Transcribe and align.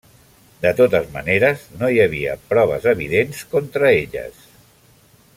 De 0.61 0.69
totes 0.79 1.09
maneres 1.17 1.65
no 1.81 1.89
hi 1.95 2.01
havia 2.05 2.33
proves 2.53 2.87
evidents 2.95 3.43
contra 3.55 3.91
elles. 4.01 4.41